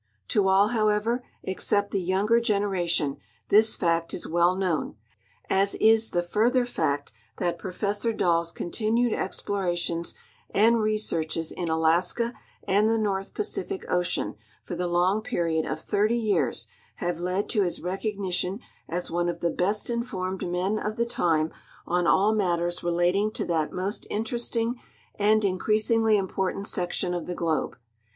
[0.29, 3.17] To all, however, except the younger generation,
[3.49, 4.95] this fact is well known,
[5.47, 10.15] as is the further fact that Professor Dali's continued exjilorations
[10.49, 12.33] and researches in Alaska
[12.67, 14.33] and the North Pacific ocean
[14.63, 18.59] for the long period of 80 years have led to his recognition
[18.89, 21.51] as one of the best informed men of the time
[21.85, 24.81] on all matters relating to that most interesting
[25.19, 27.77] and increasingly important section of the globe.